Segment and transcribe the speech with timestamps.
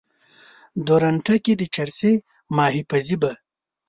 [0.87, 2.13] درونټه کې د چرسي
[2.55, 3.31] ماهي پزي به